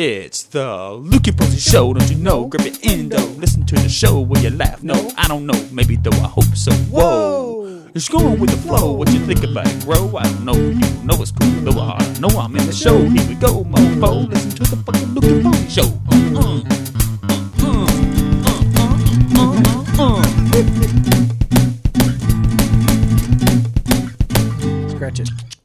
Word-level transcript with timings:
It's 0.00 0.44
the 0.44 0.60
Lukey 1.02 1.36
Posey 1.36 1.58
Show, 1.58 1.92
don't 1.92 2.08
you 2.08 2.18
know? 2.18 2.46
Grab 2.46 2.64
your 2.64 2.76
endo, 2.84 3.18
listen 3.40 3.66
to 3.66 3.74
the 3.74 3.88
show 3.88 4.20
where 4.20 4.40
you 4.40 4.50
laugh. 4.50 4.80
No, 4.80 4.94
I 5.16 5.26
don't 5.26 5.44
know, 5.44 5.60
maybe 5.72 5.96
though 5.96 6.12
I 6.12 6.28
hope 6.28 6.54
so. 6.54 6.70
Whoa, 6.70 7.82
it's 7.96 8.08
going 8.08 8.38
with 8.38 8.50
the 8.50 8.58
flow. 8.58 8.92
What 8.92 9.10
you 9.10 9.18
think 9.26 9.42
about 9.42 9.66
it, 9.66 9.84
bro? 9.84 10.16
I 10.16 10.22
don't 10.22 10.44
know, 10.44 10.54
you 10.54 10.78
know 11.02 11.20
it's 11.20 11.32
cool, 11.32 11.50
though 11.62 11.80
I 11.80 11.98
know 12.20 12.28
I'm 12.28 12.54
in 12.54 12.64
the 12.64 12.72
show. 12.72 12.96
Here 12.96 13.26
we 13.28 13.34
go, 13.34 13.64
mofo. 13.64 14.28
Listen 14.30 14.52
to 14.52 14.62
the 14.70 14.76
fucking 14.76 15.08
Lukey 15.16 15.42
Posey 15.42 15.68
Show. 15.68 16.00
Uh, 16.12 16.14
uh, 16.38 16.62
uh, 17.26 17.42
uh, 17.66 17.90
uh, 19.34 19.58
uh, 19.98 20.22
uh. 20.22 20.22
Scratch 24.90 25.18
it. 25.18 25.57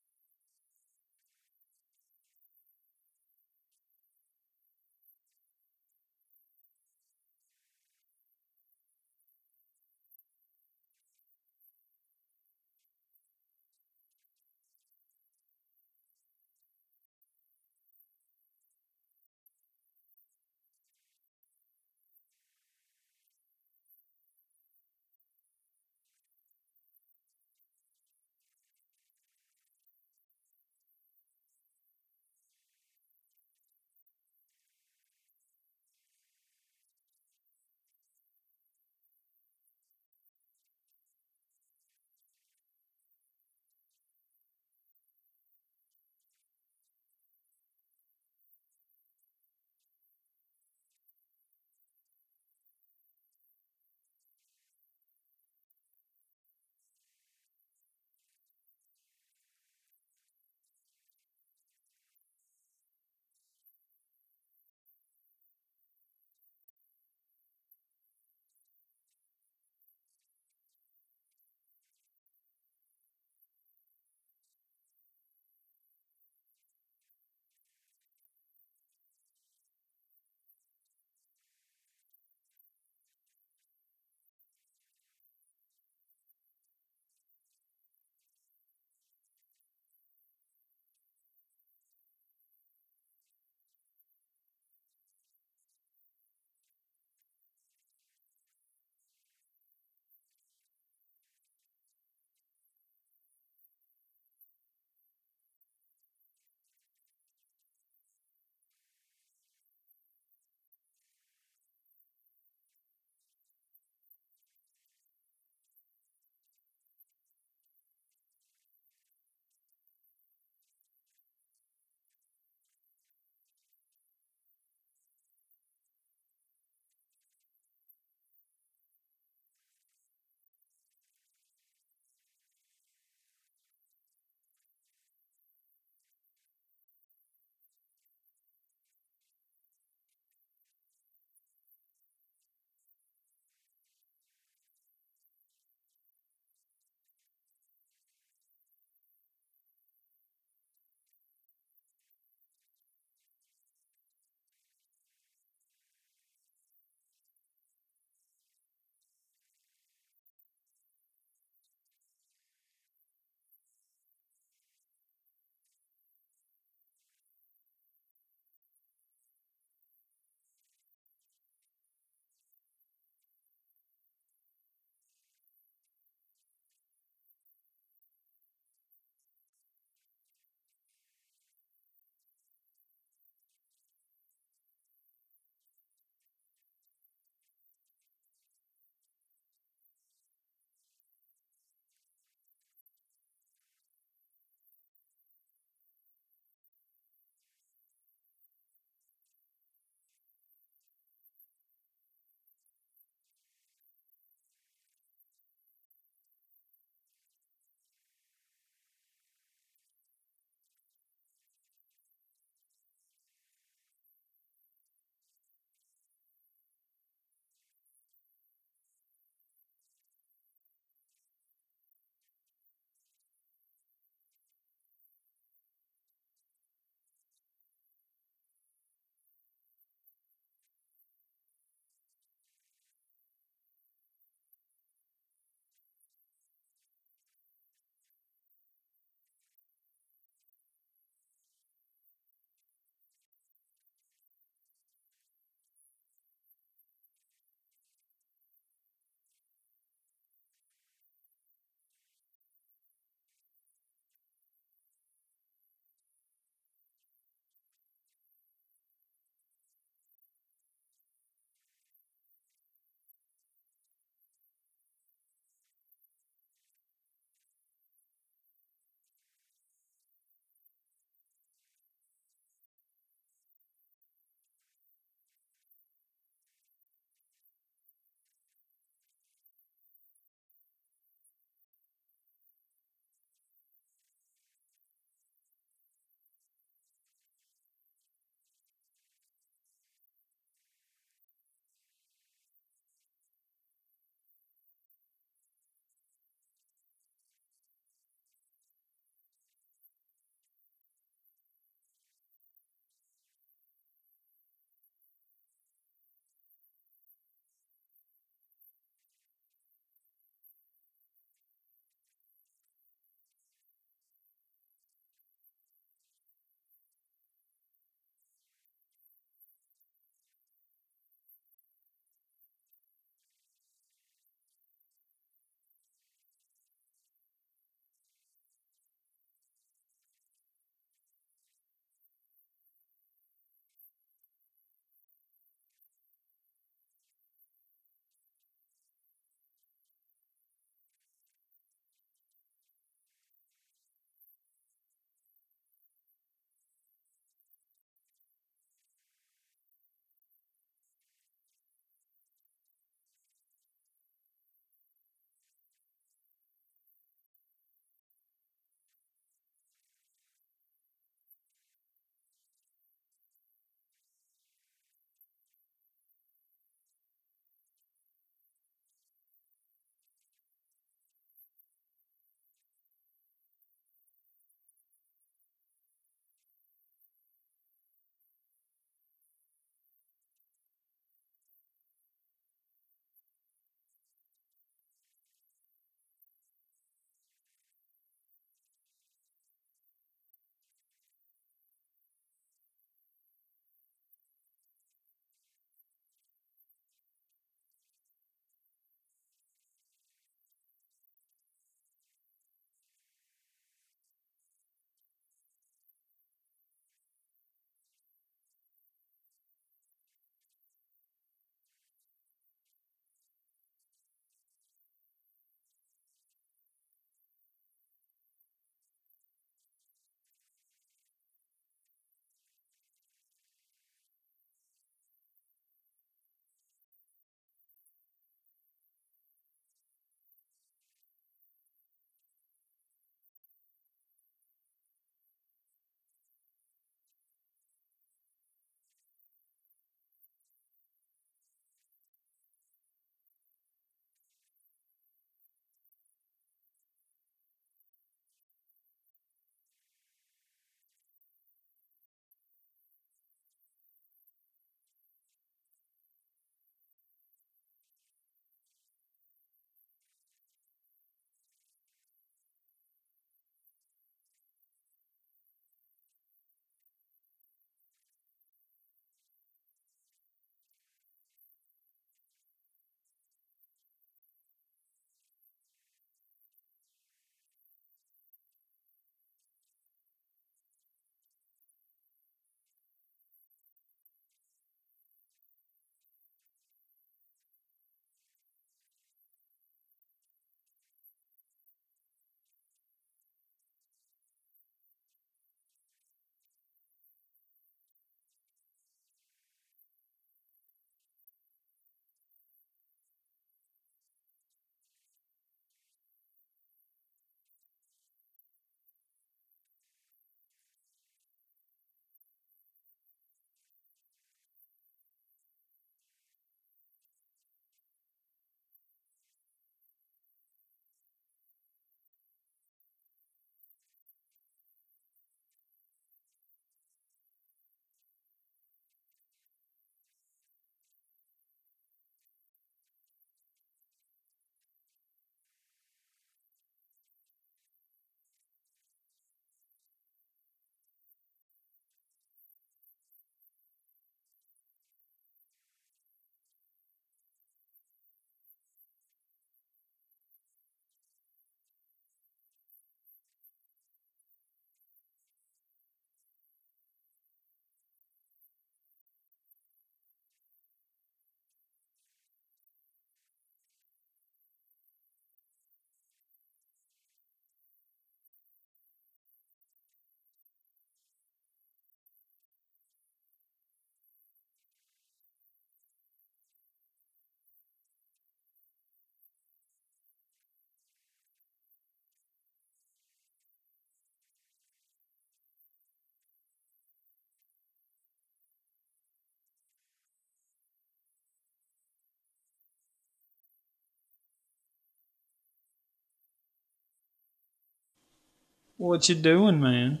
What 598.80 599.10
you 599.10 599.14
doing, 599.14 599.60
man? 599.60 600.00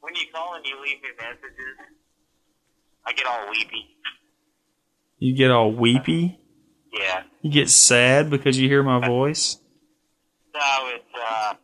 When 0.00 0.12
you 0.16 0.26
call 0.34 0.56
and 0.56 0.66
you 0.66 0.74
leave 0.82 1.00
me 1.00 1.10
messages, 1.16 1.78
I 3.06 3.12
get 3.12 3.24
all 3.24 3.48
weepy. 3.52 3.86
You 5.20 5.36
get 5.36 5.52
all 5.52 5.72
weepy? 5.72 6.40
Yeah. 6.92 7.22
You 7.40 7.52
get 7.52 7.70
sad 7.70 8.30
because 8.30 8.58
you 8.58 8.68
hear 8.68 8.82
my 8.82 9.06
voice? 9.06 9.58
No, 10.52 10.90
it's 10.92 11.04
uh, 11.24 11.54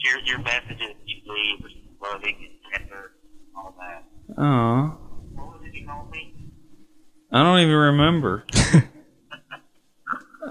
your 0.00 0.18
your 0.20 0.38
messages 0.40 0.96
you 1.06 1.22
leave 1.26 1.64
are 1.64 2.12
loving 2.12 2.36
and 2.36 2.80
tender, 2.82 3.12
all 3.56 3.74
that. 3.78 4.04
Oh. 4.36 4.98
What 5.32 5.46
was 5.46 5.62
it 5.64 5.74
you 5.74 5.86
called 5.86 6.10
me? 6.10 6.50
I 7.32 7.42
don't 7.42 7.60
even 7.60 7.74
remember. 7.74 8.44
I 8.52 8.82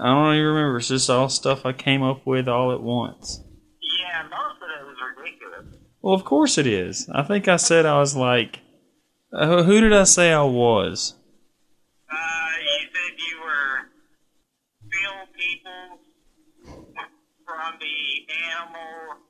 don't 0.06 0.34
even 0.34 0.44
remember. 0.44 0.78
It's 0.78 0.88
just 0.88 1.08
all 1.08 1.28
stuff 1.28 1.64
I 1.64 1.72
came 1.72 2.02
up 2.02 2.26
with 2.26 2.48
all 2.48 2.72
at 2.72 2.82
once. 2.82 3.44
Yeah, 4.12 4.22
most 4.24 4.60
of 4.60 4.68
it 4.68 4.84
was 4.86 4.96
ridiculous. 5.16 5.80
Well, 6.02 6.14
of 6.14 6.24
course 6.24 6.58
it 6.58 6.66
is. 6.66 7.08
I 7.12 7.22
think 7.22 7.48
I 7.48 7.56
said 7.56 7.86
I 7.86 7.98
was 7.98 8.16
like. 8.16 8.60
Uh, 9.32 9.62
who 9.62 9.80
did 9.80 9.92
I 9.94 10.04
say 10.04 10.32
I 10.32 10.42
was? 10.42 11.14
Uh, 12.10 12.14
you 12.60 12.88
said 12.92 13.18
you 13.18 13.40
were 13.40 13.88
Phil 14.90 15.18
People 15.32 16.84
from 17.46 17.78
the 17.80 18.26
animal 18.52 19.22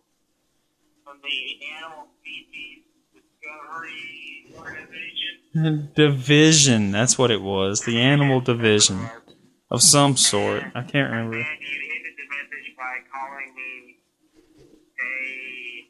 from 1.05 1.19
the 1.23 1.38
animal 1.76 2.07
species 2.21 2.83
discovery 3.14 4.50
organization. 4.59 5.91
Division. 5.95 6.91
That's 6.91 7.19
what 7.19 7.31
it 7.31 7.43
was. 7.43 7.83
The 7.83 8.00
animal 8.00 8.41
division 8.41 9.09
of 9.71 9.83
some 9.83 10.17
sort. 10.17 10.64
I 10.75 10.83
can't 10.83 11.11
remember. 11.11 11.37
And 11.37 11.47
you 11.61 11.79
ended 11.95 12.14
the 12.17 12.26
message 12.26 12.75
by 12.76 13.05
calling 13.12 13.55
me 13.55 14.00
a 14.99 15.87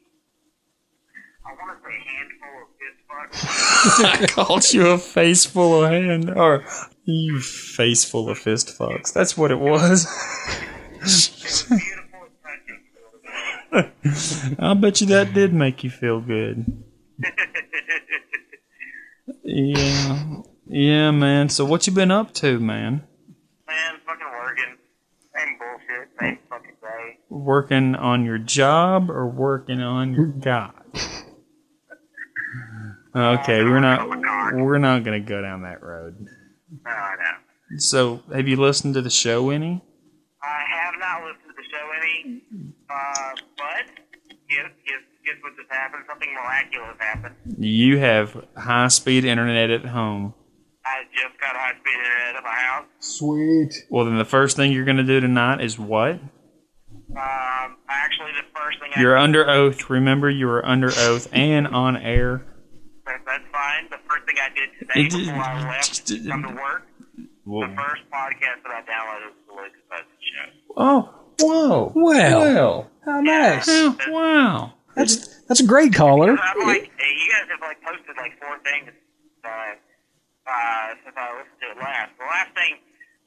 I 1.45 1.49
want 1.55 1.77
to 1.77 1.83
say 1.83 1.97
handful 1.97 2.53
of 2.63 2.69
fist 2.77 2.99
fucks. 3.02 3.02
I 3.33 4.27
called 4.29 4.71
you 4.73 4.87
a 4.89 4.97
face 4.97 5.45
full 5.45 5.83
of 5.83 5.91
hand, 5.91 6.29
or 6.29 6.65
you 7.05 7.39
face 7.39 8.03
full 8.05 8.29
of 8.29 8.37
fist 8.37 8.77
fucks. 8.77 9.11
That's 9.13 9.37
what 9.37 9.51
it 9.51 9.59
was. 9.59 10.07
It 11.05 11.09
was 11.09 11.63
beautiful 11.67 12.21
and 13.73 13.91
touching. 14.31 14.55
I 14.59 14.73
bet 14.73 15.01
you 15.01 15.07
that 15.07 15.33
did 15.33 15.53
make 15.53 15.83
you 15.83 15.89
feel 15.89 16.21
good. 16.21 16.81
Yeah, 19.43 20.41
yeah, 20.67 21.11
man. 21.11 21.49
So 21.49 21.65
what 21.65 21.85
you 21.87 21.93
been 21.93 22.11
up 22.11 22.33
to, 22.35 22.59
man? 22.59 23.03
Man, 23.67 23.95
fucking 24.05 24.25
working. 24.41 24.77
Same 25.35 25.57
bullshit, 25.59 26.09
same 26.19 26.39
fucking 26.49 26.75
day. 26.81 27.19
Working 27.29 27.95
on 27.95 28.23
your 28.23 28.37
job 28.37 29.09
or 29.09 29.27
working 29.27 29.81
on 29.81 30.13
your 30.13 30.27
God? 30.27 30.82
Okay, 33.15 33.63
we're 33.63 33.79
not 33.79 34.07
we're 34.55 34.79
not 34.79 35.03
gonna 35.03 35.19
go 35.19 35.41
down 35.41 35.61
that 35.63 35.81
road. 35.83 36.25
No, 36.85 36.91
no. 36.91 37.77
So, 37.77 38.21
have 38.33 38.47
you 38.47 38.55
listened 38.57 38.93
to 38.95 39.01
the 39.01 39.09
show 39.09 39.49
any? 39.49 39.81
I 40.41 40.63
have 40.69 40.93
not 40.99 41.23
listened 41.23 41.49
to 41.49 41.53
the 41.55 41.63
show 41.71 41.85
any, 41.97 42.41
uh, 42.89 43.31
but 43.57 44.03
guess, 44.49 44.71
guess, 44.85 45.01
guess 45.25 45.35
what 45.41 45.55
just 45.55 45.71
happened? 45.71 46.03
Something 46.07 46.33
miraculous 46.33 46.95
happened. 46.99 47.35
You 47.57 47.97
have 47.99 48.45
high 48.57 48.87
speed 48.89 49.25
internet 49.25 49.69
at 49.69 49.85
home. 49.85 50.33
I 50.85 51.03
just 51.13 51.39
got 51.39 51.55
high 51.55 51.73
speed 51.79 51.95
internet 51.97 52.35
at 52.35 52.43
my 52.43 52.49
house. 52.49 52.85
Sweet. 52.99 53.73
Well, 53.89 54.05
then 54.05 54.17
the 54.17 54.25
first 54.25 54.57
thing 54.57 54.71
you're 54.71 54.85
gonna 54.85 55.03
do 55.03 55.19
tonight 55.19 55.61
is 55.61 55.77
what? 55.79 56.19
Um, 57.15 57.77
actually, 57.89 58.31
the 58.31 58.59
first 58.59 58.79
thing 58.79 58.91
You're 58.99 59.17
under 59.17 59.47
oath. 59.49 59.89
Remember, 59.89 60.29
you 60.29 60.49
are 60.49 60.65
under 60.65 60.87
oath 60.97 61.27
and 61.31 61.67
on 61.67 61.95
air. 61.97 62.43
that, 63.05 63.21
that's 63.25 63.43
fine. 63.51 63.87
The 63.91 63.97
first 64.23 64.27
thing 64.27 64.35
I 64.41 64.49
did 64.55 64.69
today 64.79 65.01
It 65.01 65.09
did- 65.11 65.25
before 65.27 65.43
I 65.43 65.69
left 65.69 66.07
to 66.07 66.27
come 66.29 66.43
to 66.43 66.49
work, 66.49 66.87
Well, 67.45 67.67
the 67.69 67.75
first 67.75 68.03
podcast 68.11 68.63
that 68.63 68.71
I 68.71 68.81
downloaded 68.81 69.27
was 69.27 69.35
the 69.47 69.53
Lucas 69.53 69.81
Hudson 69.89 70.17
Show. 70.33 70.73
oh, 70.77 71.09
whoa. 71.39 71.91
Well, 71.95 72.39
Well. 72.39 72.91
how 73.05 73.21
nice. 73.21 73.67
Yeah, 73.67 73.95
wow. 74.09 74.73
That's 74.95 75.41
that's 75.47 75.59
a 75.59 75.65
great 75.65 75.93
caller. 75.93 76.37
I'm 76.39 76.67
like, 76.67 76.91
hey, 76.97 77.13
you 77.17 77.31
guys 77.31 77.49
have 77.49 77.59
like 77.61 77.81
posted 77.81 78.15
like 78.17 78.39
four 78.39 78.57
things 78.63 78.89
uh, 79.43 79.49
uh, 80.47 80.93
since 81.03 81.15
I 81.17 81.33
listened 81.37 81.59
to 81.61 81.71
it 81.71 81.83
last. 81.83 82.11
The 82.17 82.25
last 82.25 82.53
thing 82.55 82.75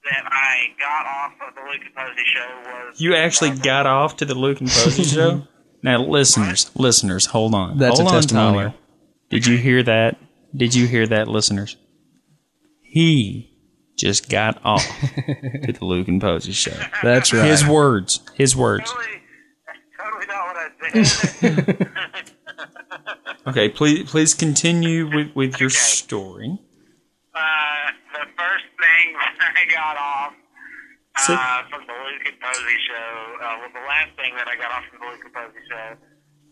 that 0.04 0.24
I 0.30 0.68
got 0.78 1.06
off 1.06 1.32
of 1.48 1.54
the 1.54 1.60
Lucas 1.70 1.88
Posey 1.94 2.22
show 2.32 2.70
was 2.88 3.00
You 3.00 3.14
actually 3.16 3.50
got 3.50 3.86
off 3.86 4.16
to 4.18 4.24
the 4.24 4.34
Luke 4.34 4.60
and 4.60 4.70
Posey 4.70 5.04
show? 5.04 5.42
Now, 5.82 6.02
listeners, 6.02 6.70
listeners, 6.74 7.26
hold 7.26 7.54
on. 7.54 7.78
That's 7.78 7.98
hold 8.00 8.10
a 8.10 8.14
on, 8.14 8.20
testimonial. 8.22 8.60
Tyler. 8.70 8.74
Did 9.30 9.46
you 9.46 9.56
hear 9.56 9.82
that? 9.84 10.16
Did 10.56 10.74
you 10.74 10.86
hear 10.86 11.06
that, 11.06 11.28
listeners? 11.28 11.76
He 12.82 13.50
just 13.96 14.28
got 14.30 14.60
off 14.64 14.84
to 15.64 15.72
the 15.72 15.84
Luke 15.84 16.08
and 16.08 16.20
Posey 16.20 16.52
show. 16.52 16.72
That's 17.02 17.32
right. 17.32 17.44
His 17.44 17.66
words. 17.66 18.20
His 18.34 18.56
words. 18.56 18.90
totally, 18.90 19.20
totally 19.98 20.26
not 20.26 20.46
what 20.46 20.94
I 20.96 21.02
said. 21.02 21.88
Okay, 23.46 23.68
please, 23.68 24.10
please 24.10 24.34
continue 24.34 25.06
with, 25.06 25.30
with 25.36 25.60
your 25.60 25.68
Okay. 25.70 25.78
story. 25.78 26.58
uh, 27.30 27.86
the 28.12 28.26
first 28.34 28.66
thing 28.74 29.04
I 29.54 29.62
got 29.70 29.94
off 29.96 30.34
uh, 31.30 31.62
from 31.70 31.86
the 31.86 31.94
Luke 31.94 32.26
and 32.26 32.34
Posey 32.42 32.78
show, 32.90 33.06
uh, 33.38 33.54
well, 33.62 33.70
the 33.70 33.86
last 33.86 34.10
thing 34.18 34.34
that 34.34 34.48
I 34.50 34.56
got 34.58 34.72
off 34.74 34.82
from 34.90 34.98
the 34.98 35.06
Luke 35.06 35.22
and 35.22 35.32
Posey 35.32 35.62
show 35.70 35.94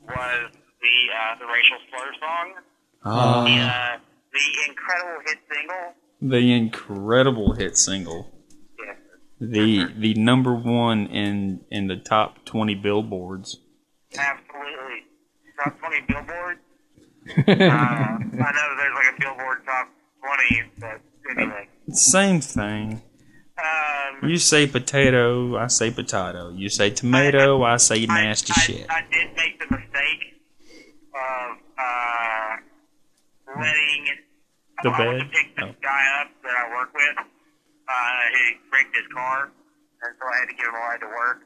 was 0.07 0.55
the 0.55 0.97
uh, 1.11 1.35
the 1.43 1.47
racial 1.51 1.83
slur 1.91 2.15
song, 2.23 2.63
Ah. 3.05 3.45
the, 3.45 3.51
uh, 3.51 3.99
the 4.33 4.69
incredible 4.69 5.21
hit 5.27 5.39
single. 5.53 5.95
The 6.23 6.53
incredible 6.53 7.53
hit 7.55 7.77
single. 7.77 8.33
Yes. 8.79 8.97
The 9.41 9.93
the 9.99 10.15
number 10.15 10.55
one 10.55 11.07
in 11.07 11.65
in 11.71 11.87
the 11.89 11.97
top 11.97 12.45
twenty 12.45 12.75
billboards. 12.75 13.59
Absolutely. 14.17 15.05
Top 15.63 15.79
20 15.79 16.01
billboard. 16.09 16.59
Uh, 17.49 17.53
I 17.53 18.19
know 18.19 18.77
there's 18.77 18.95
like 18.95 19.17
a 19.17 19.21
billboard 19.21 19.59
top 19.65 19.89
20, 20.21 20.63
but 20.79 21.01
anyway. 21.39 21.69
Same 21.91 22.41
thing. 22.41 23.03
Um, 23.57 24.29
You 24.29 24.37
say 24.37 24.67
potato, 24.67 25.57
I 25.57 25.69
say 25.69 25.91
potato. 25.91 26.51
You 26.51 26.69
say 26.69 26.91
tomato, 26.91 27.63
I 27.63 27.79
say 27.79 28.05
nasty 28.05 28.53
I, 28.55 28.61
shit. 28.61 28.87
I, 28.91 28.99
I 28.99 29.03
did 29.11 29.35
make 29.37 29.59
the 29.59 29.75
mistake 29.75 30.43
of 31.15 31.57
uh, 31.79 32.54
letting. 33.61 34.05
The 34.83 34.91
I 34.91 34.99
bed? 34.99 35.31
pick 35.33 35.55
this 35.57 35.65
Oh. 35.71 35.75
guy 35.83 36.03
up 36.21 36.29
that 36.43 36.55
I 36.57 36.71
work 36.75 36.91
with. 36.95 37.17
Uh, 37.19 38.21
he 38.35 38.45
wrecked 38.73 38.97
his 38.97 39.07
car, 39.15 39.51
and 40.03 40.13
so 40.19 40.25
I 40.27 40.37
had 40.41 40.49
to 40.49 40.55
give 40.55 40.67
him 40.67 40.75
a 40.75 40.79
ride 40.79 41.01
to 41.01 41.07
work. 41.07 41.39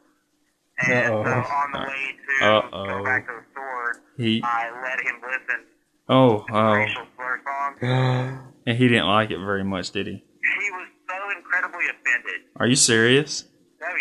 And 0.81 1.07
so 1.07 1.23
Uh-oh. 1.23 1.42
on 1.42 1.73
the 1.73 1.79
way 1.81 2.16
to 2.16 2.44
Uh-oh. 2.47 2.87
go 2.87 3.05
back 3.05 3.27
to 3.27 3.33
the 3.35 3.44
store, 3.53 4.01
He 4.16 4.40
I 4.44 4.71
let 4.83 5.01
him 5.01 5.21
listen 5.21 5.66
oh 6.09 6.47
oh, 6.51 6.73
racial 6.73 7.07
slur 7.16 7.40
song. 7.44 7.75
and 8.66 8.79
he 8.79 8.87
didn't 8.88 9.07
like 9.09 9.31
it 9.33 9.38
very 9.38 9.64
much, 9.64 9.90
did 9.90 10.07
he? 10.07 10.12
He 10.14 10.71
was 10.71 10.88
so 11.11 11.37
incredibly 11.37 11.85
offended. 11.90 12.42
Are 12.57 12.66
you 12.68 12.77
serious? 12.77 13.44
Oh 13.83 13.97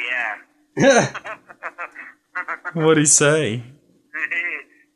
yeah. 0.78 1.14
What'd 2.74 2.98
he 3.00 3.06
say? 3.06 3.56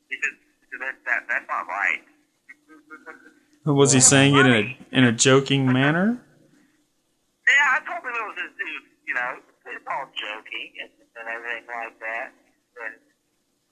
he 0.10 0.16
said, 0.22 0.80
that, 0.80 0.96
that, 1.06 1.24
that's 1.28 1.48
not 1.50 1.66
right. 1.68 2.02
Was 3.66 3.92
he 3.92 4.00
saying 4.00 4.36
it 4.36 4.46
in 4.46 4.52
a 4.52 4.78
in 4.92 5.04
a 5.04 5.12
joking 5.12 5.66
manner? 5.72 6.20
Yeah, 7.48 7.76
I 7.76 7.80
told 7.86 8.04
him 8.04 8.10
it 8.10 8.14
was, 8.28 8.38
it 8.38 8.44
was 8.50 8.56
you 9.08 9.14
know, 9.14 9.38
it's 9.68 9.86
all 9.88 10.08
joking 10.16 10.72
and, 10.82 10.90
and 11.20 11.28
everything 11.30 11.68
like 11.68 12.00
that. 12.00 12.32
And 12.84 12.96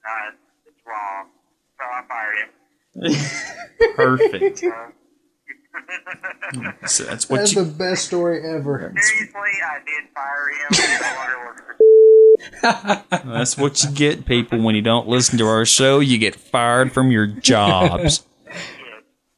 uh, 0.04 0.30
it's 0.66 0.80
wrong. 0.86 1.28
So 1.78 1.84
I 1.84 2.02
fired 2.08 2.36
him. 2.38 2.50
Perfect. 3.96 4.58
So, 4.58 4.70
So 6.86 7.04
that's 7.04 7.28
what 7.28 7.38
That's 7.38 7.54
you. 7.54 7.64
the 7.64 7.70
best 7.70 8.04
story 8.06 8.42
ever. 8.44 8.92
seriously, 8.96 9.40
I 9.40 9.78
did 9.84 10.08
fire 10.14 10.48
him. 10.50 10.68
No 12.60 12.60
for 12.60 13.02
That's 13.24 13.56
what 13.58 13.82
you 13.84 13.90
get, 13.90 14.24
people. 14.24 14.62
When 14.62 14.74
you 14.74 14.82
don't 14.82 15.08
listen 15.08 15.38
to 15.38 15.46
our 15.46 15.66
show, 15.66 16.00
you 16.00 16.18
get 16.18 16.34
fired 16.34 16.92
from 16.92 17.10
your 17.10 17.26
jobs. 17.26 18.24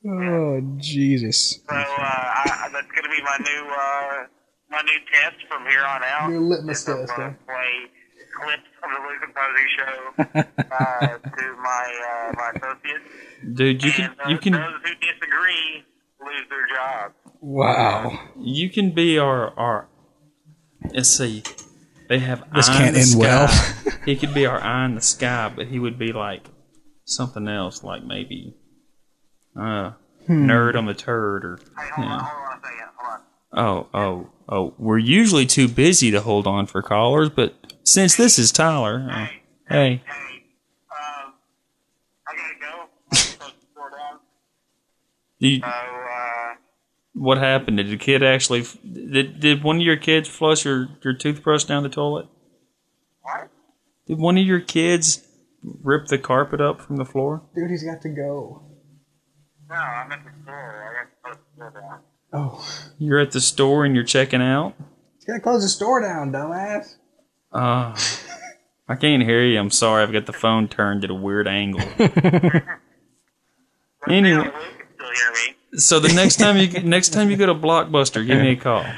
Kids. 0.02 0.14
Oh 0.14 0.60
Jesus! 0.78 1.60
So 1.68 1.74
uh, 1.74 1.78
I, 1.78 2.68
that's 2.72 2.90
going 2.90 3.04
to 3.04 3.10
be 3.10 3.22
my 3.22 3.38
new 3.38 3.70
uh, 3.70 4.26
my 4.70 4.82
new 4.82 4.98
test 5.12 5.36
from 5.48 5.66
here 5.66 5.84
on 5.84 6.02
out. 6.04 6.30
New 6.30 6.40
litmus 6.40 6.80
Is 6.80 6.84
test, 6.84 7.16
gonna 7.16 7.30
huh? 7.30 7.36
Play 7.46 7.90
clips 8.40 8.70
of 8.82 8.90
the 8.90 9.00
Luke 9.08 9.22
and 9.22 9.34
Posey 9.34 9.68
show 9.76 9.94
uh, 10.74 11.18
to 11.18 11.56
my 11.62 11.84
uh, 12.10 12.32
my 12.34 12.50
associates. 12.56 13.08
Dude, 13.54 13.82
you 13.84 13.92
can 13.92 14.14
those, 14.18 14.30
you 14.30 14.38
can 14.38 14.52
those 14.52 14.80
who 14.82 14.94
disagree 14.94 15.84
lose 16.24 16.48
their 16.48 16.66
job. 16.74 17.12
Wow. 17.40 18.18
you 18.40 18.70
can 18.70 18.94
be 18.94 19.18
our 19.18 19.50
our 19.58 19.88
let's 20.94 21.08
see 21.08 21.42
They 22.08 22.20
have 22.20 22.44
This 22.54 22.68
eye 22.68 22.78
can't 22.78 22.96
in 22.96 23.02
the 23.02 23.10
end 23.10 23.18
well. 23.18 23.74
he 24.04 24.16
could 24.16 24.34
be 24.34 24.46
our 24.46 24.60
eye 24.60 24.84
in 24.86 24.94
the 24.94 25.00
sky, 25.00 25.52
but 25.54 25.68
he 25.68 25.78
would 25.78 25.98
be 25.98 26.12
like 26.12 26.46
something 27.04 27.48
else, 27.48 27.82
like 27.82 28.04
maybe 28.04 28.56
uh, 29.56 29.92
Hmm. 30.26 30.48
nerd 30.48 30.76
on 30.76 30.86
the 30.86 30.94
turd 30.94 31.44
or. 31.44 31.58
Hey, 31.76 31.88
hold 31.94 32.06
Yeah. 32.06 32.14
on, 32.14 32.20
hold 32.20 32.44
on 32.46 32.58
a 32.58 32.60
second. 32.62 32.88
Hold 32.96 33.12
on. 33.12 33.22
Oh, 33.54 33.88
oh, 33.92 34.30
oh. 34.48 34.74
We're 34.78 34.98
usually 34.98 35.46
too 35.46 35.66
busy 35.68 36.10
to 36.12 36.20
hold 36.20 36.46
on 36.46 36.66
for 36.66 36.80
callers, 36.80 37.28
but 37.28 37.54
since 37.84 38.14
this 38.16 38.38
is 38.38 38.52
Tyler, 38.52 39.08
uh, 39.10 39.26
hey, 39.68 40.02
Hey, 40.06 40.44
um, 40.90 41.32
I 42.28 42.36
gotta 42.36 42.54
go. 42.60 42.84
I'm 43.10 43.16
supposed 43.16 43.54
to 43.60 43.66
slow 43.74 43.82
down. 43.90 44.18
you, 45.40 45.58
So, 45.60 45.66
uh, 45.66 46.54
what 47.14 47.38
happened? 47.38 47.76
Did 47.78 47.90
the 47.90 47.96
kid 47.96 48.22
actually? 48.22 48.64
Did 48.90 49.40
did 49.40 49.64
one 49.64 49.76
of 49.76 49.82
your 49.82 49.96
kids 49.96 50.28
flush 50.28 50.64
your 50.64 50.88
your 51.02 51.14
toothbrush 51.14 51.64
down 51.64 51.82
the 51.82 51.88
toilet? 51.88 52.26
what? 53.22 53.50
Did 54.06 54.18
one 54.18 54.38
of 54.38 54.44
your 54.46 54.60
kids 54.60 55.26
rip 55.62 56.06
the 56.06 56.18
carpet 56.18 56.60
up 56.60 56.80
from 56.80 56.96
the 56.96 57.04
floor? 57.04 57.42
Dude, 57.54 57.70
he's 57.70 57.84
got 57.84 58.00
to 58.02 58.08
go. 58.08 58.62
No, 59.72 59.78
I'm 59.78 60.12
at 60.12 60.22
the 60.24 60.30
store. 60.42 60.84
I 60.84 61.02
got 61.02 61.10
supposed 61.16 61.38
to 61.38 61.56
slow 61.56 61.80
down. 61.80 62.00
Oh. 62.34 62.68
You're 62.98 63.18
at 63.18 63.32
the 63.32 63.40
store 63.40 63.84
and 63.84 63.94
you're 63.94 64.04
checking 64.04 64.42
out. 64.42 64.74
He's 65.16 65.24
got 65.24 65.34
to 65.34 65.40
close 65.40 65.62
the 65.62 65.68
store 65.68 66.00
down, 66.02 66.30
dumbass. 66.30 66.96
Uh, 67.52 67.96
I 68.88 68.96
can't 68.96 69.22
hear 69.22 69.42
you. 69.44 69.58
I'm 69.58 69.70
sorry. 69.70 70.02
I've 70.02 70.12
got 70.12 70.26
the 70.26 70.32
phone 70.32 70.68
turned 70.68 71.04
at 71.04 71.10
a 71.10 71.14
weird 71.14 71.48
angle. 71.48 71.80
Anyway. 74.08 74.44
Luke 74.44 74.52
can 74.54 74.86
still 74.94 75.10
hear 75.12 75.32
me. 75.32 75.78
So 75.78 76.00
the 76.00 76.12
next 76.12 76.36
time 76.36 76.56
you 76.56 76.68
next 76.82 77.10
time 77.10 77.30
you 77.30 77.36
go 77.36 77.46
to 77.46 77.54
Blockbuster, 77.54 78.26
give 78.26 78.40
me 78.40 78.50
a 78.50 78.56
call. 78.56 78.78
All 78.78 78.82
right, 78.82 78.92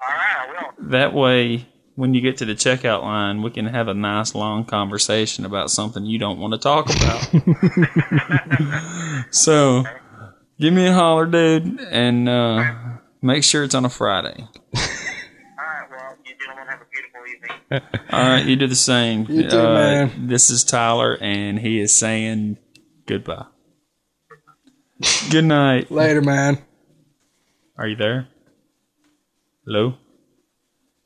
I 0.00 0.46
will. 0.78 0.90
That 0.90 1.14
way, 1.14 1.66
when 2.00 2.14
you 2.14 2.22
get 2.22 2.38
to 2.38 2.46
the 2.46 2.54
checkout 2.54 3.02
line, 3.02 3.42
we 3.42 3.50
can 3.50 3.66
have 3.66 3.86
a 3.86 3.92
nice 3.92 4.34
long 4.34 4.64
conversation 4.64 5.44
about 5.44 5.70
something 5.70 6.06
you 6.06 6.18
don't 6.18 6.38
want 6.38 6.54
to 6.54 6.58
talk 6.58 6.88
about. 6.88 7.28
so, 9.30 9.84
give 10.58 10.72
me 10.72 10.86
a 10.86 10.94
holler, 10.94 11.26
dude, 11.26 11.78
and 11.78 12.26
uh, 12.26 12.72
make 13.20 13.44
sure 13.44 13.64
it's 13.64 13.74
on 13.74 13.84
a 13.84 13.90
Friday. 13.90 14.34
All 14.38 14.80
right, 15.68 16.16
you 16.24 16.32
gentlemen 16.40 16.66
have 16.70 16.80
a 16.80 16.86
beautiful 16.90 17.20
evening. 17.28 17.82
All 18.10 18.28
right, 18.30 18.46
you 18.46 18.56
do 18.56 18.66
the 18.66 18.74
same. 18.74 19.26
You 19.28 19.50
too, 19.50 19.58
uh, 19.58 19.74
man. 19.74 20.26
This 20.26 20.48
is 20.48 20.64
Tyler, 20.64 21.18
and 21.20 21.58
he 21.58 21.80
is 21.80 21.92
saying 21.92 22.56
goodbye. 23.04 23.44
Good 25.30 25.44
night. 25.44 25.90
Later, 25.90 26.22
man. 26.22 26.64
Are 27.76 27.86
you 27.86 27.96
there? 27.96 28.28
Hello? 29.66 29.96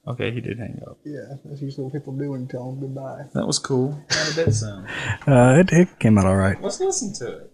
Okay, 0.07 0.31
he 0.31 0.41
did 0.41 0.59
hang 0.59 0.83
up. 0.87 0.99
Yeah, 1.05 1.37
that's 1.45 1.63
usually 1.63 1.85
what 1.85 1.93
people 1.95 2.13
do 2.13 2.33
when 2.33 2.43
you 2.43 2.47
tell 2.47 2.71
them 2.71 2.81
goodbye. 2.81 3.25
That 3.33 3.47
was 3.47 3.59
cool. 3.59 3.99
How 4.11 4.25
did 4.27 4.35
that 4.47 4.53
sound? 4.53 4.87
Uh, 5.27 5.61
it, 5.61 5.73
it 5.73 5.99
came 5.99 6.19
out 6.19 6.27
all 6.27 6.37
right. 6.37 6.61
Let's 6.61 6.79
listen 6.81 7.13
to 7.15 7.39
it. 7.39 7.51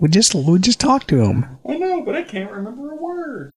We 0.00 0.08
just 0.08 0.34
we 0.34 0.58
just 0.58 0.80
talked 0.80 1.08
to 1.08 1.22
him. 1.22 1.58
I 1.68 1.76
know, 1.76 2.02
but 2.02 2.14
I 2.14 2.22
can't 2.22 2.50
remember 2.50 2.92
a 2.92 2.96
word. 2.96 3.52